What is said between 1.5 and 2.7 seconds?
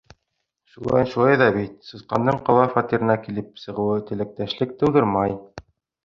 бит, сысҡандың ҡала